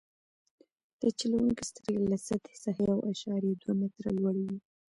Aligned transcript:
د 1.01 1.03
چلوونکي 1.19 1.63
سترګې 1.69 2.05
له 2.11 2.17
سطحې 2.27 2.57
څخه 2.65 2.81
یو 2.89 2.97
اعشاریه 3.09 3.53
دوه 3.55 3.73
متره 3.79 4.09
لوړې 4.17 4.43
وي 4.47 4.59